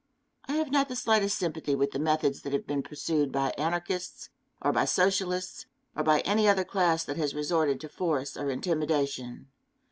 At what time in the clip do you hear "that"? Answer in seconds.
2.41-2.53, 7.03-7.17